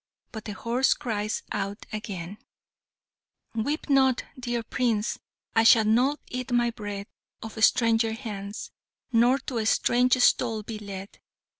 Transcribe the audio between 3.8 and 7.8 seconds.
not, dear Prince! I shall not eat my bread Of